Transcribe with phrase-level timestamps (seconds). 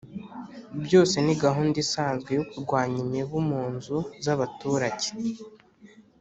[0.85, 5.07] Byose ni gahunda isanzwe yo kurwanya imibu mu nzu z'abaturage.